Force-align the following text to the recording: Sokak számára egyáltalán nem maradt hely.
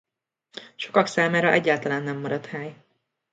Sokak 0.75 1.05
számára 1.07 1.51
egyáltalán 1.51 2.03
nem 2.03 2.17
maradt 2.17 2.45
hely. 2.45 2.85